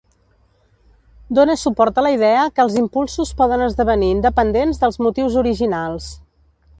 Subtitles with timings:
[1.39, 6.09] Done suport a la idea que els impulsos poden esdevenir independents dels motius originals.